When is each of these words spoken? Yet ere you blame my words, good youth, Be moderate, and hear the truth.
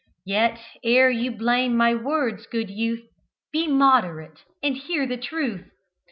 Yet 0.25 0.59
ere 0.83 1.11
you 1.11 1.29
blame 1.29 1.77
my 1.77 1.93
words, 1.93 2.47
good 2.47 2.71
youth, 2.71 3.03
Be 3.53 3.67
moderate, 3.67 4.43
and 4.63 4.75
hear 4.75 5.05
the 5.05 5.15
truth. 5.15 5.69